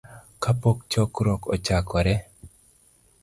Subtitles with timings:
[0.43, 2.15] kapok chokruok ochakore.